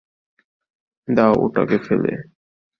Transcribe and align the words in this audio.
দাও 1.07 1.33
ওটাকে 1.43 1.77
ফেলে। 1.85 2.13